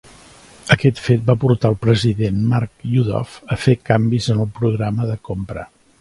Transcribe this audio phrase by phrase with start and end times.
[0.75, 5.19] Aquest fet va portar al president Mark Yudof a fer canvis en el programa de
[5.31, 5.69] compra.